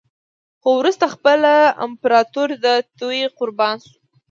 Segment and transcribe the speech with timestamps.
[0.61, 1.53] خو وروسته خپله
[1.85, 2.65] امپراتور د
[2.97, 3.97] توطیې قربان شو.